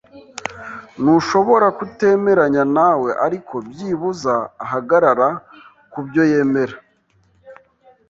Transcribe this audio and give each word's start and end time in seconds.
Ntushobora 1.01 1.67
kutemeranya 1.77 2.63
nawe, 2.75 3.09
ariko 3.25 3.53
byibuze 3.67 4.33
ahagarara 4.63 5.27
kubyo 5.91 6.21
yemera. 6.31 6.75